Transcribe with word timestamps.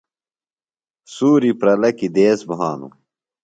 سُوری 1.13 1.51
پرلہ 1.59 1.89
کیۡ 1.97 2.11
دیس 2.15 2.39
بھانوۡ۔ 2.49 2.93